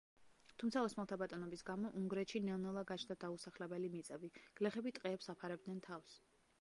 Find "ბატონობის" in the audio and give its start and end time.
1.21-1.61